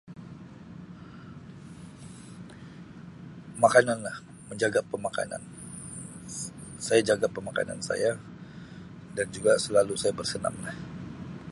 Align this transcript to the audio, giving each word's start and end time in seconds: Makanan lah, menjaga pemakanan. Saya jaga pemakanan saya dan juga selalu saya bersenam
Makanan 3.61 3.99
lah, 4.05 4.17
menjaga 4.49 4.79
pemakanan. 4.91 5.37
Saya 6.85 7.01
jaga 7.09 7.27
pemakanan 7.35 7.77
saya 7.89 8.11
dan 9.15 9.27
juga 9.35 9.51
selalu 9.65 9.93
saya 10.01 10.13
bersenam 10.19 10.55